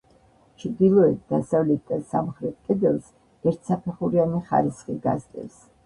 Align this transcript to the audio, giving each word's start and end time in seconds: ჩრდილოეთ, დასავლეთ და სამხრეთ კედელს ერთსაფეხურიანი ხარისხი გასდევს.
ჩრდილოეთ, 0.61 1.19
დასავლეთ 1.33 1.83
და 1.93 2.01
სამხრეთ 2.15 2.57
კედელს 2.71 3.13
ერთსაფეხურიანი 3.53 4.45
ხარისხი 4.51 5.03
გასდევს. 5.09 5.67